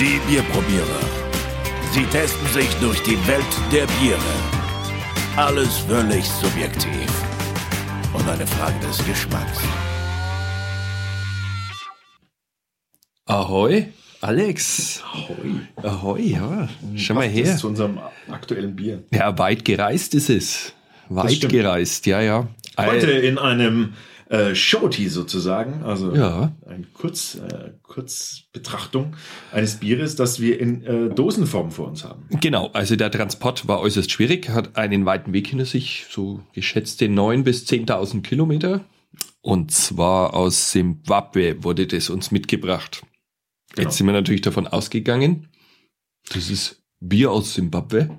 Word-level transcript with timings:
Die 0.00 0.20
Bierprobierer. 0.26 1.00
Sie 1.92 2.04
testen 2.06 2.48
sich 2.48 2.68
durch 2.80 3.00
die 3.04 3.16
Welt 3.28 3.44
der 3.72 3.86
Biere. 3.86 4.18
Alles 5.36 5.78
völlig 5.78 6.24
subjektiv. 6.24 7.08
Und 8.12 8.28
eine 8.28 8.44
Frage 8.44 8.74
des 8.84 8.98
Geschmacks. 9.06 9.60
Ahoi, 13.26 13.86
Alex. 14.20 15.00
Ahoi. 15.12 15.60
Ahoi, 15.76 16.20
ja. 16.22 16.68
Schau 16.96 17.14
mal 17.14 17.28
her. 17.28 17.44
das 17.44 17.58
zu 17.58 17.68
unserem 17.68 18.00
aktuellen 18.28 18.74
Bier. 18.74 19.04
Ja, 19.12 19.38
weit 19.38 19.64
gereist 19.64 20.14
ist 20.14 20.28
es. 20.28 20.72
Weit 21.08 21.48
gereist, 21.48 22.06
ja, 22.06 22.20
ja. 22.20 22.48
Heute 22.78 23.10
in 23.10 23.38
einem 23.38 23.92
äh, 24.30 24.54
Shorty 24.54 25.08
sozusagen, 25.08 25.82
also 25.84 26.14
Ja. 26.14 26.52
eine 26.66 26.84
Kurz, 26.94 27.34
äh, 27.36 27.72
Kurzbetrachtung 27.82 29.14
eines 29.52 29.76
Bieres, 29.76 30.16
das 30.16 30.40
wir 30.40 30.58
in 30.58 30.82
äh, 30.82 31.14
Dosenform 31.14 31.70
vor 31.70 31.88
uns 31.88 32.04
haben. 32.04 32.26
Genau, 32.40 32.68
also 32.72 32.96
der 32.96 33.10
Transport 33.10 33.68
war 33.68 33.80
äußerst 33.80 34.10
schwierig, 34.10 34.48
hat 34.48 34.76
einen 34.76 35.04
weiten 35.06 35.32
Weg 35.32 35.48
hinter 35.48 35.66
sich, 35.66 36.06
so 36.10 36.40
geschätzte 36.54 37.04
9.000 37.06 37.42
bis 37.42 37.64
10.000 37.66 38.22
Kilometer. 38.22 38.80
Und 39.42 39.70
zwar 39.72 40.32
aus 40.34 40.72
Simbabwe 40.72 41.62
wurde 41.62 41.86
das 41.86 42.08
uns 42.08 42.30
mitgebracht. 42.30 43.02
Genau. 43.74 43.88
Jetzt 43.88 43.98
sind 43.98 44.06
wir 44.06 44.14
natürlich 44.14 44.40
davon 44.40 44.66
ausgegangen, 44.66 45.48
das 46.32 46.48
ist 46.48 46.82
Bier 47.00 47.30
aus 47.30 47.54
Simbabwe. 47.54 48.18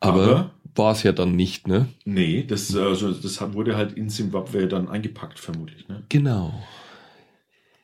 Aber, 0.00 0.22
Aber- 0.22 0.54
war 0.78 0.92
es 0.92 1.02
ja 1.02 1.12
dann 1.12 1.36
nicht, 1.36 1.68
ne? 1.68 1.88
Nee, 2.04 2.44
das, 2.48 2.74
also, 2.74 3.12
das 3.12 3.40
wurde 3.52 3.76
halt 3.76 3.92
in 3.92 4.08
Simbabwe 4.08 4.68
dann 4.68 4.88
eingepackt, 4.88 5.38
vermutlich. 5.38 5.88
Ne? 5.88 6.02
Genau. 6.08 6.54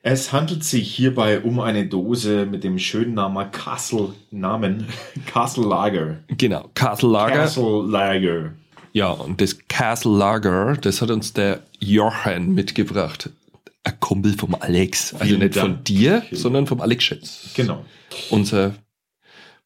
Es 0.03 0.33
handelt 0.33 0.65
sich 0.65 0.95
hierbei 0.95 1.41
um 1.41 1.61
eine 1.61 1.87
Dose 1.87 2.45
mit 2.45 2.63
dem 2.63 2.79
schönen 2.79 3.15
Namen 3.15 3.51
Castle, 3.51 4.13
Namen 4.31 4.87
Castle 5.27 5.65
Lager. 5.67 6.19
Genau, 6.29 6.69
Castle 6.75 7.09
Lager. 7.11 7.35
Castle 7.35 7.87
Lager. 7.87 8.53
Ja, 8.93 9.11
und 9.11 9.41
das 9.41 9.59
Castle 9.67 10.13
Lager, 10.17 10.77
das 10.77 11.01
hat 11.01 11.11
uns 11.11 11.33
der 11.33 11.63
Jochen 11.81 12.55
mitgebracht. 12.55 13.31
Ein 13.83 13.99
Kumpel 13.99 14.35
vom 14.35 14.55
Alex. 14.61 15.15
Also 15.15 15.25
Vielen 15.25 15.41
nicht 15.41 15.55
von 15.57 15.73
Dank. 15.73 15.85
dir, 15.87 16.23
sondern 16.33 16.67
vom 16.67 16.81
Alex 16.81 17.05
Schätz. 17.05 17.51
Genau. 17.55 17.85
Unser 18.31 18.75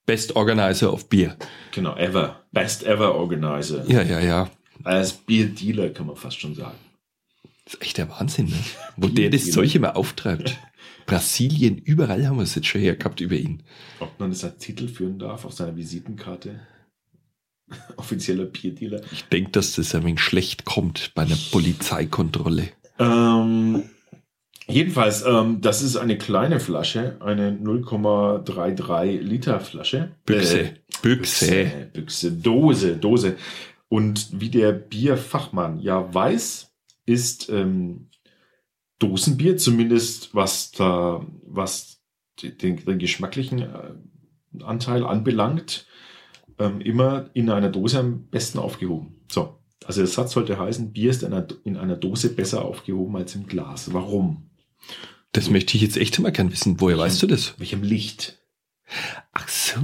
Best 0.09 0.37
Organizer 0.37 0.91
of 0.91 1.11
Bier. 1.11 1.37
Genau, 1.71 1.95
ever. 1.97 2.43
Best 2.51 2.83
ever 2.83 3.15
Organizer. 3.15 3.85
Ja, 3.87 4.01
ja, 4.01 4.19
ja. 4.19 4.51
Als 4.83 5.13
Bierdealer 5.13 5.91
kann 5.91 6.07
man 6.07 6.17
fast 6.17 6.41
schon 6.41 6.55
sagen. 6.55 6.79
Das 7.67 7.75
ist 7.75 7.83
echt 7.83 7.99
der 7.99 8.09
Wahnsinn, 8.09 8.47
ne? 8.47 8.57
Wo 8.97 9.09
der 9.09 9.29
das 9.29 9.51
Zeug 9.51 9.75
immer 9.75 9.99
auftreibt. 9.99 10.57
Brasilien, 11.05 11.77
überall 11.77 12.27
haben 12.27 12.39
wir 12.39 12.45
es 12.45 12.55
jetzt 12.55 12.69
schon 12.69 12.81
hergehabt 12.81 13.21
über 13.21 13.35
ihn. 13.35 13.63
Ob 14.01 14.19
man 14.19 14.31
das 14.31 14.45
als 14.45 14.57
Titel 14.57 14.89
führen 14.89 15.19
darf 15.19 15.45
auf 15.45 15.53
seiner 15.53 15.77
Visitenkarte? 15.77 16.59
Offizieller 17.99 18.47
Bierdealer. 18.47 19.03
Ich 19.13 19.25
denke, 19.25 19.51
dass 19.51 19.75
das 19.75 19.95
ein 19.95 20.05
wenig 20.05 20.21
schlecht 20.21 20.65
kommt 20.65 21.13
bei 21.15 21.25
einer 21.25 21.37
Polizeikontrolle. 21.51 22.71
Ähm, 22.99 23.91
jedenfalls, 24.69 25.25
ähm, 25.27 25.61
das 25.61 25.83
ist 25.83 25.97
eine 25.97 26.19
kleine 26.19 26.61
Flasche, 26.61 27.17
eine 27.21 27.51
0,33 27.53 29.21
Liter 29.21 29.61
Flasche. 29.61 30.11
Büchse. 30.25 30.61
Äh, 30.61 30.75
Büchse. 31.03 31.47
Büchse, 31.47 31.91
Büchse, 31.93 32.33
Dose, 32.33 32.97
Dose. 32.97 33.37
Und 33.89 34.29
wie 34.41 34.51
der 34.51 34.73
Bierfachmann 34.73 35.81
ja 35.81 36.13
weiß, 36.13 36.71
ist 37.07 37.49
ähm, 37.49 38.09
Dosenbier, 38.99 39.57
zumindest 39.57 40.35
was 40.35 40.73
da, 40.73 41.25
was 41.43 42.01
den, 42.43 42.85
den 42.85 42.99
geschmacklichen 42.99 43.61
äh, 43.61 44.63
Anteil 44.63 45.05
anbelangt, 45.05 45.87
ähm, 46.59 46.81
immer 46.81 47.31
in 47.35 47.51
einer 47.51 47.71
Dose 47.71 47.99
am 48.01 48.27
besten 48.27 48.59
aufgehoben. 48.59 49.21
So. 49.31 49.55
Also 49.85 50.01
der 50.01 50.09
Satz 50.09 50.33
sollte 50.33 50.59
heißen, 50.59 50.93
Bier 50.93 51.11
ist 51.11 51.23
in 51.23 51.33
einer, 51.33 51.47
in 51.65 51.77
einer 51.77 51.97
Dose 51.97 52.35
besser 52.35 52.65
aufgehoben 52.65 53.17
als 53.17 53.35
im 53.35 53.47
Glas. 53.47 53.93
Warum? 53.95 54.51
Das 55.33 55.51
möchte 55.51 55.77
ich 55.77 55.83
jetzt 55.83 55.97
echt 55.97 56.19
mal 56.19 56.33
gern 56.33 56.51
wissen. 56.53 56.81
Woher 56.81 56.99
weißt 56.99 57.23
du 57.23 57.27
das? 57.27 57.55
Welchem 57.59 57.83
Licht? 57.83 58.39
Ach 59.33 59.49
so. 59.49 59.81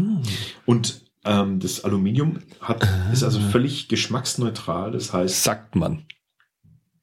Und 0.64 1.02
ähm, 1.24 1.60
das 1.60 1.84
Aluminium 1.84 2.38
hat, 2.60 2.86
ist 3.12 3.22
also 3.22 3.40
völlig 3.40 3.88
geschmacksneutral. 3.88 4.92
Das 4.92 5.12
heißt, 5.12 5.42
Sagt 5.42 5.76
man. 5.76 6.06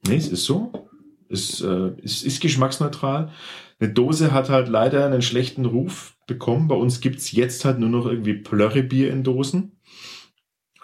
nee, 0.08 0.16
es 0.16 0.28
ist 0.28 0.46
so. 0.46 0.90
Es, 1.30 1.62
äh, 1.62 1.92
es 2.04 2.24
ist 2.24 2.42
geschmacksneutral. 2.42 3.32
Eine 3.80 3.94
Dose 3.94 4.32
hat 4.32 4.50
halt 4.50 4.68
leider 4.68 5.06
einen 5.06 5.22
schlechten 5.22 5.66
Ruf 5.66 6.16
bekommen. 6.28 6.68
Bei 6.68 6.76
uns 6.76 7.00
gibt's 7.00 7.32
jetzt 7.32 7.66
halt 7.66 7.80
nur 7.80 7.90
noch 7.90 8.06
irgendwie 8.06 8.34
Plörrebier 8.34 9.12
in 9.12 9.24
Dosen. 9.24 9.80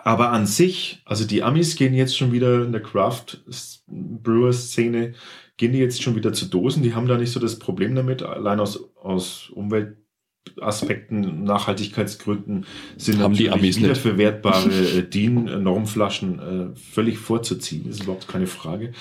Aber 0.03 0.31
an 0.31 0.47
sich, 0.47 1.01
also 1.06 1.25
die 1.25 1.44
Amis 1.44 1.75
gehen 1.75 1.94
jetzt 1.94 2.16
schon 2.17 2.31
wieder 2.31 2.63
in 2.63 2.72
der 2.72 2.81
Craft 2.81 3.44
Brewer 3.88 4.53
Szene, 4.53 5.13
gehen 5.57 5.73
die 5.73 5.79
jetzt 5.79 6.01
schon 6.01 6.16
wieder 6.16 6.34
zu 6.34 6.45
Dosen. 6.45 6.84
Die 6.84 6.94
haben 6.95 7.07
da 7.07 7.18
nicht 7.18 7.31
so 7.31 7.40
das 7.40 7.59
Problem 7.59 7.95
damit. 7.95 8.23
Allein 8.23 8.59
aus, 8.59 8.90
aus 8.95 9.50
Umweltaspekten, 9.53 11.44
Nachhaltigkeitsgründen 11.44 12.66
sind 12.95 13.19
Haben 13.19 13.34
die 13.34 13.45
natürlich 13.45 13.53
Amis 13.53 13.75
nicht. 13.75 13.84
wiederverwertbare 13.84 14.69
äh, 14.69 15.03
DIN-Normflaschen 15.03 16.40
äh, 16.40 16.75
völlig 16.75 17.18
vorzuziehen. 17.18 17.85
Das 17.88 17.97
ist 17.97 18.03
überhaupt 18.03 18.28
keine 18.28 18.47
Frage. 18.47 18.94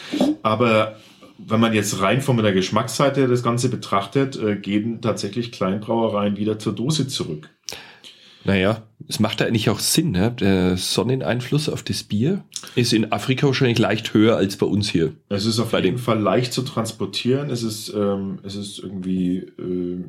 Aber 0.43 0.97
wenn 1.39 1.61
man 1.61 1.75
jetzt 1.75 2.01
rein 2.01 2.23
von 2.23 2.39
der 2.39 2.53
Geschmacksseite 2.53 3.29
das 3.29 3.43
Ganze 3.43 3.69
betrachtet, 3.69 4.37
äh, 4.37 4.57
gehen 4.57 5.03
tatsächlich 5.03 5.53
Kleinbrauereien 5.53 6.37
wieder 6.37 6.59
zur 6.59 6.75
Dose 6.75 7.07
zurück. 7.07 7.51
Naja, 8.47 8.83
es 9.09 9.19
macht 9.21 9.41
ja 9.41 9.47
eigentlich 9.47 9.69
auch 9.71 9.79
Sinn, 9.81 10.13
ne? 10.13 10.31
Der 10.33 10.77
Sonneneinfluss 10.77 11.69
auf 11.69 11.83
das 11.83 12.03
Bier 12.05 12.45
ist 12.75 12.93
in 12.93 13.11
Afrika 13.13 13.47
wahrscheinlich 13.47 13.79
leicht 13.79 14.15
höher 14.15 14.37
als 14.37 14.57
bei 14.57 14.67
uns 14.67 14.89
hier. 14.89 15.13
Es 15.29 15.45
ist 15.47 15.59
auf 15.59 15.73
Bei 15.73 15.81
jeden 15.81 15.99
Fall 15.99 16.21
leicht 16.21 16.53
zu 16.53 16.63
transportieren. 16.63 17.51
Es 17.51 17.63
ist, 17.63 17.93
ähm, 17.95 18.39
es 18.45 18.55
ist 18.57 18.79
irgendwie, 18.79 19.39
äh, 19.39 20.05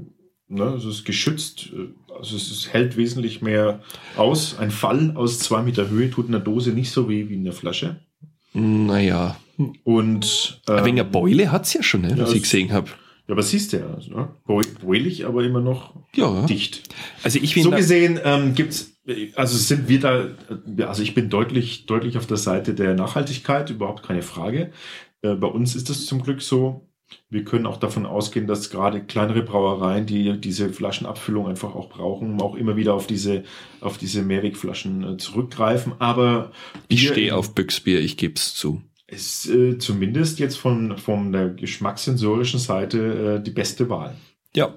ne, 0.50 0.64
es 0.78 0.86
ist 0.86 1.06
geschützt. 1.06 1.70
Also 2.20 2.36
es 2.36 2.50
ist, 2.52 2.74
hält 2.74 2.96
wesentlich 2.98 3.42
mehr 3.42 3.82
aus. 4.16 4.58
Ein 4.60 4.72
Fall 4.72 5.14
aus 5.16 5.40
zwei 5.40 5.62
Meter 5.62 5.90
Höhe 5.90 6.10
tut 6.10 6.26
in 6.28 6.32
der 6.32 6.42
Dose 6.42 6.72
nicht 6.72 6.92
so 6.92 7.10
weh 7.10 7.30
wie 7.30 7.36
in 7.36 7.44
der 7.44 7.54
Flasche. 7.54 8.02
Naja, 8.54 9.38
Und 9.84 10.62
ein 10.68 10.78
ähm, 10.80 10.86
wenig 10.86 11.02
eine 11.02 11.10
Beule 11.12 11.52
hat's 11.52 11.74
ja 11.74 11.84
schon, 11.84 12.02
ne, 12.02 12.10
ja, 12.12 12.18
was 12.20 12.32
ich 12.32 12.38
es- 12.38 12.44
gesehen 12.44 12.72
habe. 12.72 12.90
Ja, 13.28 13.34
aber 13.34 13.44
siehst 13.44 13.74
du 13.74 13.78
ja, 13.78 13.94
also, 13.94 14.12
ne? 14.12 14.30
Beulig, 14.82 15.26
aber 15.26 15.44
immer 15.44 15.60
noch 15.60 15.96
Ja. 16.16 16.46
dicht. 16.46 16.84
Also 17.24 17.40
ich 17.42 17.54
bin 17.54 17.64
So 17.64 17.72
gesehen 17.72 18.20
ähm, 18.24 18.56
gibt's, 18.56 18.98
also 19.36 19.58
sind 19.58 19.90
wir 19.90 20.00
da, 20.00 20.28
äh, 20.78 20.84
also 20.84 21.04
ich 21.04 21.14
bin 21.14 21.30
deutlich, 21.30 21.86
deutlich 21.86 22.18
auf 22.18 22.26
der 22.26 22.38
Seite 22.38 22.74
der 22.74 22.94
Nachhaltigkeit, 22.94 23.70
überhaupt 23.70 24.04
keine 24.04 24.22
Frage. 24.22 24.72
Äh, 25.22 25.36
bei 25.36 25.48
uns 25.48 25.76
ist 25.76 25.90
das 25.90 26.06
zum 26.06 26.24
Glück 26.24 26.42
so. 26.42 26.88
Wir 27.30 27.44
können 27.46 27.66
auch 27.66 27.78
davon 27.78 28.06
ausgehen, 28.06 28.48
dass 28.48 28.70
gerade 28.70 29.02
kleinere 29.02 29.42
Brauereien, 29.42 30.06
die 30.06 30.40
diese 30.40 30.70
Flaschenabfüllung 30.70 31.48
einfach 31.48 31.74
auch 31.74 31.88
brauchen, 31.90 32.42
auch 32.42 32.56
immer 32.56 32.76
wieder 32.76 32.94
auf 32.94 33.08
diese, 33.08 33.44
auf 33.80 33.98
diese 33.98 34.24
Mehrwegflaschen 34.24 35.04
äh, 35.04 35.18
zurückgreifen. 35.18 35.94
Aber 36.00 36.52
ich 36.88 37.08
stehe 37.08 37.36
auf 37.36 37.56
Büchsbier, 37.56 38.00
ich 38.02 38.18
geb's 38.18 38.56
zu. 38.56 38.82
Ist 39.08 39.48
äh, 39.48 39.78
zumindest 39.78 40.40
jetzt 40.40 40.58
von, 40.58 40.98
von 40.98 41.32
der 41.32 41.50
geschmackssensorischen 41.50 42.60
Seite 42.60 43.38
äh, 43.38 43.44
die 43.44 43.52
beste 43.52 43.90
Wahl. 43.90 44.16
Ja. 44.56 44.74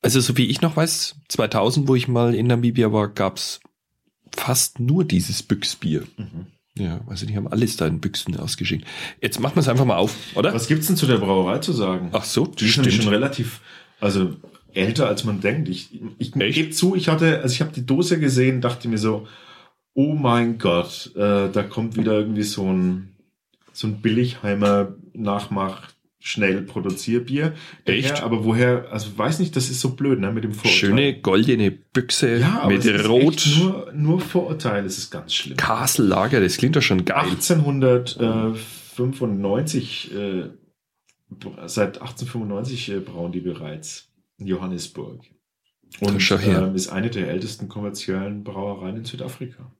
Also 0.00 0.20
so 0.20 0.36
wie 0.36 0.46
ich 0.46 0.62
noch 0.62 0.76
weiß, 0.76 1.16
2000, 1.28 1.86
wo 1.86 1.94
ich 1.94 2.08
mal 2.08 2.34
in 2.34 2.46
Namibia 2.46 2.92
war, 2.92 3.08
gab's 3.08 3.60
fast 4.34 4.80
nur 4.80 5.04
dieses 5.04 5.42
Büchsbier. 5.42 6.04
Ja, 6.76 7.02
also 7.06 7.26
die 7.26 7.36
haben 7.36 7.46
alles 7.46 7.76
da 7.76 7.86
in 7.86 8.00
Büchsen 8.00 8.36
ausgeschickt. 8.36 8.86
Jetzt 9.20 9.38
machen 9.38 9.56
wir 9.56 9.60
es 9.60 9.68
einfach 9.68 9.84
mal 9.84 9.96
auf, 9.96 10.16
oder? 10.34 10.54
Was 10.54 10.66
gibt's 10.66 10.86
denn 10.86 10.96
zu 10.96 11.06
der 11.06 11.18
Brauerei 11.18 11.58
zu 11.58 11.72
sagen? 11.72 12.08
Ach 12.12 12.24
so, 12.24 12.46
Die 12.46 12.64
ist 12.64 12.78
nämlich 12.78 12.96
schon 12.96 13.08
relativ, 13.08 13.60
also 14.00 14.34
älter 14.72 15.06
als 15.06 15.24
man 15.24 15.40
denkt. 15.40 15.68
Ich, 15.68 16.00
ich 16.18 16.32
gebe 16.32 16.70
zu, 16.70 16.96
ich 16.96 17.08
hatte, 17.08 17.40
also 17.42 17.52
ich 17.52 17.60
habe 17.60 17.72
die 17.72 17.84
Dose 17.84 18.18
gesehen, 18.18 18.62
dachte 18.62 18.88
mir 18.88 18.98
so, 18.98 19.28
oh 19.94 20.14
mein 20.14 20.58
Gott, 20.58 21.12
äh, 21.14 21.50
da 21.50 21.62
kommt 21.62 21.96
wieder 21.96 22.12
irgendwie 22.18 22.42
so 22.42 22.64
ein, 22.64 23.11
so 23.72 23.86
ein 23.86 24.00
Billigheimer 24.00 24.94
Nachmach 25.12 25.92
schnell 26.22 26.62
Produzierbier. 26.62 27.52
Echt? 27.84 28.10
Daher, 28.10 28.24
aber 28.24 28.44
woher, 28.44 28.86
also 28.92 29.16
weiß 29.16 29.38
nicht, 29.40 29.56
das 29.56 29.70
ist 29.70 29.80
so 29.80 29.96
blöd, 29.96 30.20
ne, 30.20 30.30
mit 30.32 30.44
dem 30.44 30.52
Vorurteil. 30.52 30.78
Schöne 30.78 31.20
goldene 31.20 31.72
Büchse 31.72 32.38
ja, 32.38 32.64
mit 32.68 32.86
Rot. 33.08 33.44
nur, 33.58 33.92
nur 33.92 34.20
Vorurteil, 34.20 34.86
es 34.86 34.98
ist 34.98 35.10
ganz 35.10 35.34
schlimm. 35.34 35.56
Castle 35.56 36.06
Lager, 36.06 36.38
das 36.40 36.58
klingt 36.58 36.76
doch 36.76 36.82
schon 36.82 37.04
geil. 37.04 37.30
1895, 37.30 40.14
äh, 40.14 40.44
seit 41.66 42.00
1895 42.00 42.88
äh, 42.88 43.00
brauen 43.00 43.32
die 43.32 43.40
bereits 43.40 44.12
in 44.38 44.46
Johannesburg. 44.46 45.24
Und 46.00 46.22
ähm, 46.46 46.74
ist 46.74 46.88
eine 46.88 47.10
der 47.10 47.28
ältesten 47.28 47.68
kommerziellen 47.68 48.44
Brauereien 48.44 48.96
in 48.96 49.04
Südafrika. 49.04 49.70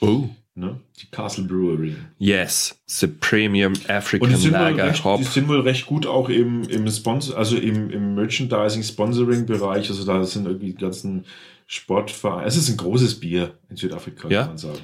Oh. 0.00 0.28
Ne? 0.56 0.78
Die 1.02 1.06
Castle 1.10 1.44
Brewery. 1.44 1.96
Yes, 2.18 2.78
the 2.86 3.08
Premium 3.08 3.72
Und 3.72 3.90
African 3.90 4.28
die 4.30 4.36
sind, 4.36 4.52
wohl 4.52 4.58
Lager 4.60 4.86
recht, 4.86 5.02
Hop. 5.02 5.18
die 5.18 5.24
sind 5.24 5.48
wohl 5.48 5.60
recht 5.60 5.86
gut 5.86 6.06
auch 6.06 6.28
im, 6.28 6.62
im 6.68 6.88
Sponsor, 6.88 7.36
also 7.36 7.56
im, 7.56 7.90
im 7.90 8.14
Merchandising-Sponsoring-Bereich. 8.14 9.88
Also 9.90 10.04
da 10.04 10.22
sind 10.24 10.46
irgendwie 10.46 10.66
die 10.72 10.76
ganzen 10.78 11.24
Sportvereine. 11.66 12.46
Es 12.46 12.56
ist 12.56 12.68
ein 12.68 12.76
großes 12.76 13.20
Bier 13.20 13.54
in 13.68 13.76
Südafrika, 13.76 14.28
Ja. 14.28 14.40
kann 14.42 14.48
man 14.50 14.58
sagen. 14.58 14.78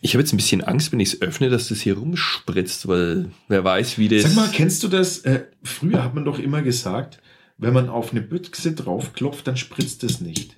Ich 0.00 0.14
habe 0.14 0.22
jetzt 0.22 0.32
ein 0.32 0.36
bisschen 0.36 0.62
Angst, 0.62 0.92
wenn 0.92 1.00
ich 1.00 1.14
es 1.14 1.22
öffne, 1.22 1.48
dass 1.48 1.68
das 1.68 1.80
hier 1.80 1.96
rumspritzt, 1.98 2.86
weil 2.86 3.30
wer 3.48 3.64
weiß, 3.64 3.98
wie 3.98 4.08
das. 4.08 4.22
Sag 4.22 4.34
mal, 4.34 4.48
kennst 4.52 4.82
du 4.84 4.88
das? 4.88 5.18
Äh, 5.20 5.44
früher 5.64 6.04
hat 6.04 6.14
man 6.14 6.24
doch 6.24 6.38
immer 6.38 6.62
gesagt, 6.62 7.20
wenn 7.58 7.72
man 7.72 7.88
auf 7.88 8.12
eine 8.12 8.20
Büchse 8.20 8.72
draufklopft, 8.72 9.46
dann 9.46 9.56
spritzt 9.56 10.04
es 10.04 10.20
nicht. 10.20 10.54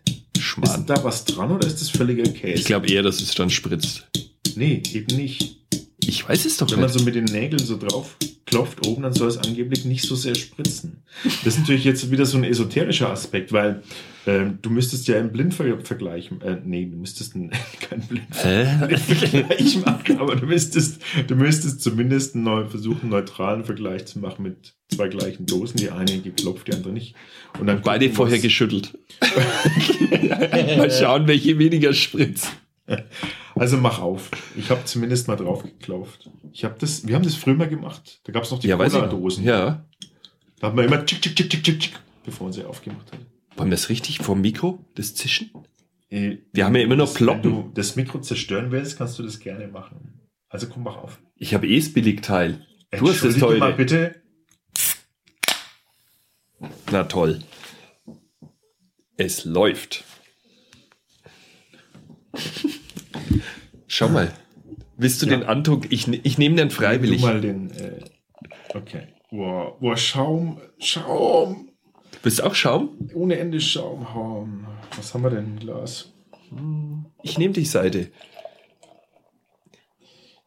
Ist 0.63 0.73
Schmarrn. 0.75 0.87
da 0.87 1.05
was 1.05 1.25
dran 1.25 1.51
oder 1.51 1.67
ist 1.67 1.81
das 1.81 1.91
völliger 1.91 2.25
Käse? 2.31 2.55
Ich 2.61 2.65
glaube 2.65 2.89
eher, 2.89 3.03
dass 3.03 3.21
es 3.21 3.35
dann 3.35 3.51
spritzt. 3.51 4.07
Nee, 4.57 4.83
eben 4.93 5.17
nicht. 5.17 5.57
Ich 6.09 6.27
weiß 6.27 6.47
es 6.47 6.57
doch 6.57 6.71
Wenn 6.71 6.81
man 6.81 6.89
nicht. 6.89 6.99
so 6.99 7.05
mit 7.05 7.15
den 7.15 7.25
Nägeln 7.27 7.59
so 7.63 7.77
drauf 7.77 8.17
klopft 8.47 8.87
oben, 8.87 9.03
dann 9.03 9.13
soll 9.13 9.29
es 9.29 9.37
angeblich 9.37 9.85
nicht 9.85 10.05
so 10.05 10.15
sehr 10.17 10.35
spritzen. 10.35 11.03
Das 11.45 11.55
ist 11.55 11.59
natürlich 11.61 11.85
jetzt 11.85 12.11
wieder 12.11 12.25
so 12.25 12.39
ein 12.39 12.45
esoterischer 12.45 13.11
Aspekt, 13.11 13.53
weil 13.53 13.83
ähm, 14.27 14.59
du 14.63 14.71
müsstest 14.71 15.07
ja 15.07 15.19
einen 15.19 15.33
Blindvergleich, 15.33 16.31
äh, 16.43 16.57
nee, 16.65 16.87
du 16.87 16.97
müsstest 16.97 17.35
einen, 17.35 17.51
keinen? 17.81 18.07
Blindvergleich 18.09 19.85
machen, 19.85 20.19
aber 20.19 20.37
du 20.37 20.47
müsstest, 20.47 21.03
du 21.27 21.37
müsstest 21.37 21.83
zumindest 21.83 22.37
einen 22.37 22.71
versuchen, 22.71 23.03
einen 23.03 23.11
neutralen 23.11 23.65
Vergleich 23.67 24.07
zu 24.07 24.19
machen 24.19 24.45
mit 24.45 24.75
zwei 24.91 25.09
gleichen 25.09 25.45
Dosen, 25.45 25.77
die 25.77 25.91
eine 25.91 26.19
geklopft, 26.19 26.69
die 26.69 26.73
andere 26.73 26.95
nicht. 26.95 27.15
Und 27.61 27.67
dann 27.67 27.83
Beide 27.83 28.09
vorher 28.09 28.37
was- 28.37 28.43
geschüttelt. 28.43 28.97
mal 30.79 30.91
schauen, 30.91 31.27
welche 31.29 31.59
weniger 31.59 31.93
spritzt. 31.93 32.49
Also 33.55 33.77
mach 33.77 33.99
auf. 34.01 34.31
Ich 34.57 34.71
habe 34.71 34.85
zumindest 34.85 35.29
mal 35.29 35.37
drauf 35.37 35.63
geklopft. 35.63 36.31
Ich 36.53 36.65
habe 36.65 36.77
das, 36.79 37.07
wir 37.07 37.15
haben 37.15 37.25
das 37.25 37.35
früher 37.35 37.55
mal 37.55 37.69
gemacht. 37.69 38.21
Da 38.25 38.33
gab 38.33 38.45
es 38.45 38.51
noch 38.51 38.59
die 38.61 38.69
Ja. 38.69 38.77
Cola-Dosen. 38.77 39.45
Ja. 39.45 39.85
Da 40.61 40.69
hat 40.69 40.75
man 40.75 40.85
immer 40.87 41.05
tschick, 41.05 41.21
tschick, 41.23 41.37
tschick, 41.37 41.51
tschick, 41.51 41.63
tschick, 41.65 41.81
tschick, 41.81 42.01
bevor 42.25 42.47
man 42.47 42.53
sie 42.53 42.65
aufgemacht 42.65 43.13
hat. 43.13 43.19
Wollen 43.57 43.71
wir 43.71 43.77
das 43.77 43.89
richtig 43.89 44.19
vom 44.19 44.41
Mikro? 44.41 44.85
Das 44.95 45.15
Zischen? 45.15 45.51
Äh, 46.11 46.39
Wir 46.53 46.65
haben 46.65 46.75
ja 46.77 46.83
immer 46.83 46.97
noch 46.97 47.13
Ploppen. 47.13 47.43
Wenn 47.45 47.63
du 47.65 47.71
das 47.75 47.97
Mikro 47.97 48.21
zerstören 48.21 48.71
willst, 48.71 48.97
kannst 48.97 49.19
du 49.19 49.23
das 49.23 49.39
gerne 49.41 49.69
machen. 49.69 50.21
Also 50.49 50.69
komm, 50.69 50.85
mach 50.85 50.97
auf. 50.97 51.19
Ich 51.37 51.53
habe 51.55 51.67
eh 51.67 51.79
das 51.79 51.93
Billigteil. 51.93 52.67
Du 52.97 53.09
hast 53.09 53.23
das 53.23 53.37
teure. 53.37 53.59
mal 53.59 53.75
bitte. 53.75 54.23
Na 56.91 57.05
toll. 57.05 57.43
Es 59.17 59.45
läuft. 59.45 60.05
Schau 63.89 64.09
mal. 64.09 64.31
Willst 64.97 65.21
du 65.23 65.27
Ja. 65.27 65.37
den 65.37 65.45
Andruck? 65.45 65.87
Ich, 65.91 66.07
ne- 66.07 66.21
ich 66.23 66.39
nehme 66.39 66.57
den 66.57 66.71
freiwillig. 66.71 67.21
Du 67.21 67.27
mal 67.27 67.41
den. 67.41 67.71
Äh, 67.71 68.01
okay. 68.75 69.09
Wow, 69.31 69.75
wow, 69.81 69.99
Schaum, 69.99 70.61
Schaum. 70.79 71.69
Willst 72.23 72.39
du 72.39 72.45
auch 72.45 72.55
Schaum? 72.55 72.91
Ohne 73.15 73.39
Ende 73.39 73.61
Schaum. 73.61 74.67
Was 74.97 75.13
haben 75.15 75.23
wir 75.23 75.31
denn 75.31 75.45
im 75.47 75.59
Glas? 75.59 76.13
Ich 77.23 77.39
nehme 77.39 77.53
die 77.53 77.65
Seite. 77.65 78.09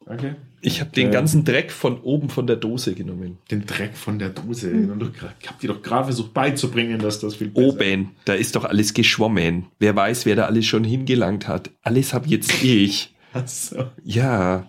Okay. 0.05 0.33
Ich 0.61 0.81
habe 0.81 0.91
den 0.91 1.09
Äh, 1.09 1.11
ganzen 1.11 1.45
Dreck 1.45 1.71
von 1.71 2.01
oben 2.01 2.29
von 2.29 2.45
der 2.47 2.55
Dose 2.55 2.93
genommen. 2.95 3.37
Den 3.49 3.65
Dreck 3.65 3.95
von 3.95 4.19
der 4.19 4.29
Dose. 4.29 4.69
Ich 4.71 5.47
habe 5.47 5.59
dir 5.61 5.67
doch 5.69 5.81
gerade 5.81 6.05
versucht 6.05 6.33
beizubringen, 6.33 6.99
dass 6.99 7.19
das 7.19 7.35
viel 7.35 7.49
besser 7.49 7.67
Oben, 7.67 8.11
da 8.25 8.33
ist 8.33 8.55
doch 8.55 8.65
alles 8.65 8.93
geschwommen. 8.93 9.67
Wer 9.79 9.95
weiß, 9.95 10.25
wer 10.25 10.35
da 10.35 10.45
alles 10.45 10.65
schon 10.65 10.83
hingelangt 10.83 11.47
hat. 11.47 11.69
Alles 11.83 12.13
habe 12.13 12.27
jetzt 12.27 12.63
ich. 12.63 13.13
Also, 13.33 13.85
Ja, 14.03 14.67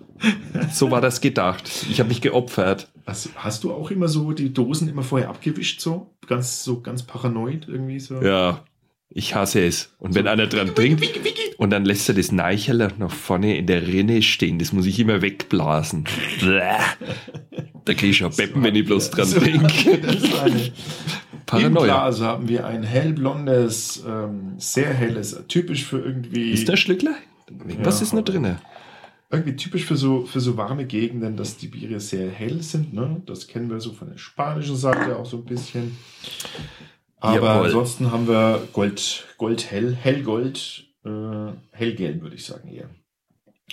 so 0.73 0.91
war 0.91 1.01
das 1.01 1.21
gedacht. 1.21 1.69
Ich 1.91 1.99
habe 1.99 2.09
mich 2.09 2.21
geopfert. 2.21 2.89
hast, 3.07 3.31
hast 3.35 3.65
du 3.65 3.73
auch 3.73 3.91
immer 3.91 4.09
so 4.09 4.33
die 4.33 4.53
Dosen 4.53 4.89
immer 4.89 5.03
vorher 5.03 5.29
abgewischt, 5.31 5.81
so? 5.81 6.11
Ganz, 6.29 6.63
so 6.63 6.81
ganz 6.81 7.03
paranoid 7.03 7.67
irgendwie 7.69 7.99
so? 7.99 8.23
Ja, 8.23 8.63
ich 9.11 9.35
hasse 9.35 9.65
es. 9.65 9.95
Und 9.99 10.15
wenn 10.15 10.29
einer 10.29 10.47
dran 10.47 10.75
trinkt 10.75 11.05
und 11.59 11.71
dann 11.71 11.85
lässt 11.85 12.09
er 12.09 12.15
das 12.15 12.31
Neicherler 12.33 12.91
noch 12.99 13.11
vorne 13.13 13.57
in 13.57 13.67
der 13.67 13.87
Rinne 13.87 14.23
stehen, 14.23 14.59
das 14.61 14.73
muss 14.73 14.87
ich 14.87 14.99
immer 15.01 15.21
wegblasen. 15.23 16.05
Da 17.85 17.95
kriege 17.95 18.07
ich 18.09 18.17
schon 18.17 18.31
Beppen, 18.37 18.63
wenn 18.63 18.75
ich 18.77 18.87
bloß 18.87 19.11
dran 19.11 19.27
So, 19.27 19.41
trinke. 19.41 19.99
das 19.99 20.41
eine. 20.41 20.61
Im 20.63 21.47
Paranoia. 21.47 21.85
Glas 21.85 22.21
haben 22.21 22.49
wir 22.49 22.67
ein 22.67 22.83
hellblondes, 22.83 24.05
ähm, 24.09 24.55
sehr 24.57 24.95
helles, 24.95 25.39
typisch 25.49 25.85
für 25.85 25.99
irgendwie, 25.99 26.53
Ist 26.53 26.69
da 26.69 26.77
Schlückler? 26.77 27.15
Was 27.83 28.01
Ja. 28.01 28.03
ist 28.07 28.13
noch 28.13 28.23
drin? 28.25 28.57
irgendwie 29.31 29.57
typisch 29.57 29.87
für 29.87 29.97
so, 29.97 30.27
für 30.27 30.41
so 30.41 30.59
warme 30.59 30.85
Gegenden, 30.87 31.39
dass 31.39 31.57
die 31.57 31.69
Biere 31.69 32.01
sehr 32.01 32.31
hell 32.31 32.61
sind. 32.63 32.93
Ne? 32.93 33.23
Das 33.25 33.47
kennen 33.47 33.71
wir 33.71 33.81
so 33.81 33.95
von 33.95 34.11
der 34.11 34.19
spanischen 34.19 34.77
Seite 34.77 35.17
auch 35.17 35.25
so 35.25 35.39
ein 35.39 35.47
bisschen. 35.47 35.97
Aber 37.17 37.37
Jawohl. 37.37 37.65
ansonsten 37.67 38.11
haben 38.13 38.29
wir 38.29 38.69
Gold, 38.75 39.27
Goldhell, 39.39 39.95
Hellgold, 39.95 40.85
äh, 41.07 41.53
Hellgelb 41.71 42.21
würde 42.21 42.37
ich 42.37 42.45
sagen 42.45 42.69
eher. 42.69 42.91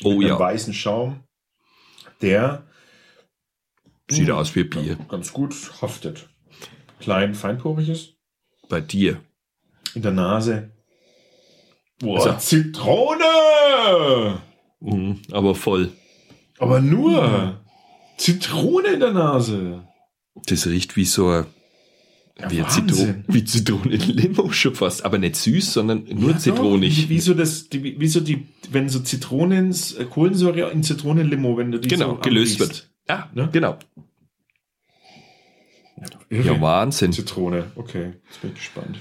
Oh 0.02 0.16
Mit 0.18 0.30
ja. 0.30 0.40
weißen 0.40 0.74
Schaum, 0.74 1.26
der 2.22 2.64
Sieht 4.10 4.30
mh, 4.30 4.34
aus 4.36 4.56
wie 4.56 4.64
Bier. 4.64 4.98
ganz 5.10 5.34
gut 5.34 5.54
haftet. 5.82 6.30
Klein, 7.02 7.36
feinporig 7.36 7.90
ist. 7.90 8.14
Bei 8.70 8.80
dir. 8.80 9.20
In 9.94 10.04
der 10.04 10.12
Nase. 10.14 10.72
Boah, 12.00 12.26
Also- 12.26 12.38
Zitrone! 12.40 13.24
Mhm, 14.80 15.20
aber 15.32 15.56
voll. 15.56 15.92
Aber 16.58 16.80
nur 16.82 17.60
Zitrone 18.18 18.88
in 18.90 19.00
der 19.02 19.12
Nase. 19.14 19.84
Das 20.48 20.66
riecht 20.68 20.96
wie 20.96 21.06
so 21.06 21.28
ein 21.30 21.46
Ja, 22.40 22.50
wie. 22.52 22.66
Zitron 22.66 23.24
wie 23.28 23.44
Zitronenlimo 23.44 24.52
schon 24.52 24.76
fast. 24.76 25.04
Aber 25.04 25.18
nicht 25.18 25.36
süß, 25.36 25.74
sondern 25.74 26.06
nur 26.06 26.30
Ja, 26.30 26.34
doch. 26.36 26.40
zitronig. 26.42 26.98
Wie, 26.98 27.10
wie 27.10 27.20
so 27.20 27.34
das, 27.34 27.68
die, 27.70 28.00
wie 28.00 28.08
so 28.08 28.22
die, 28.22 28.48
wenn 28.72 28.88
so 28.88 29.00
Zitronen, 29.02 29.72
äh, 29.98 30.06
Kohlensäure 30.06 30.72
in 30.72 30.84
Zitronenlimo, 30.84 31.58
wenn 31.58 31.72
du 31.72 31.80
die 31.80 31.90
genau, 31.90 32.12
so 32.12 32.16
gelöst 32.22 32.60
wird. 32.60 32.90
Ja, 33.10 33.30
Ne? 33.34 33.50
genau. 33.52 33.78
Ja, 36.30 36.62
Wahnsinn. 36.62 37.12
Zitrone, 37.12 37.72
okay, 37.76 38.14
jetzt 38.30 38.42
bin 38.42 38.52
ich 38.52 38.58
gespannt. 38.58 39.00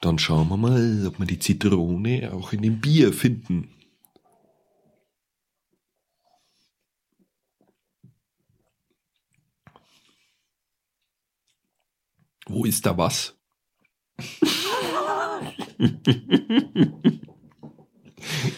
Dann 0.00 0.18
schauen 0.18 0.48
wir 0.48 0.56
mal, 0.56 1.06
ob 1.06 1.18
wir 1.18 1.26
die 1.26 1.38
Zitrone 1.38 2.32
auch 2.32 2.54
in 2.54 2.62
dem 2.62 2.80
Bier 2.80 3.12
finden. 3.12 3.68
Wo 12.46 12.64
ist 12.64 12.86
da 12.86 12.96
was? 12.96 13.36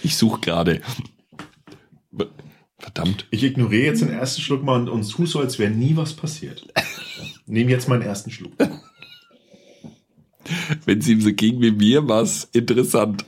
ich 0.03 0.17
suche 0.17 0.41
gerade. 0.41 0.81
Verdammt. 2.79 3.27
Ich 3.31 3.43
ignoriere 3.43 3.87
jetzt 3.87 4.03
den 4.03 4.11
ersten 4.11 4.41
Schluck 4.43 4.63
mal 4.63 4.81
und, 4.81 4.89
und 4.89 5.09
tu 5.11 5.27
so, 5.27 5.41
als 5.41 5.59
wäre 5.59 5.73
nie 5.73 5.97
was 5.97 6.15
passiert. 6.15 6.67
Nehm 7.47 7.69
jetzt 7.69 7.89
meinen 7.89 8.03
ersten 8.03 8.31
Schluck. 8.31 8.53
Wenn 10.85 10.99
es 10.99 11.09
ihm 11.09 11.21
so 11.21 11.33
ging 11.33 11.61
wie 11.61 11.71
mir, 11.71 12.09
war 12.09 12.23
es 12.23 12.45
interessant. 12.53 13.25